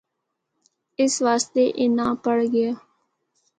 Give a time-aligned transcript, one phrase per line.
[1.01, 2.71] اس واسطے اے ناں پڑھ گیا۔